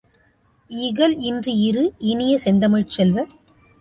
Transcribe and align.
இகல்இன்றி 0.71 1.53
இரு 1.59 1.83
இனிய 2.05 2.33
செந்தமிழ் 2.37 2.87
செல்வ! 2.87 3.25